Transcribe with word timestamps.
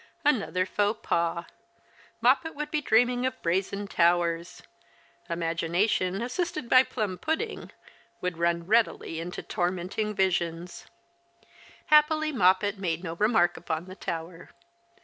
Another 0.25 0.65
faux 0.65 0.99
pas. 1.07 1.45
Moppet 2.21 2.55
would 2.55 2.71
be 2.71 2.81
dreaming 2.81 3.23
of 3.27 3.39
brazen 3.43 3.85
towers. 3.85 4.63
Imagination, 5.29 6.23
assisted 6.23 6.67
by 6.67 6.81
plum 6.81 7.19
pudding, 7.19 7.71
would 8.19 8.39
run 8.39 8.65
readily 8.65 9.19
into 9.19 9.43
tormenting 9.43 10.15
visions. 10.15 10.85
The 11.37 11.45
Christmas 11.87 11.89
Hirelings. 12.09 12.31
149 12.31 12.31
Happily 12.31 12.31
Moppet 12.31 12.77
made 12.79 13.03
no 13.03 13.13
remark 13.23 13.55
upon 13.57 13.85
the 13.85 13.95
tower. 13.95 14.49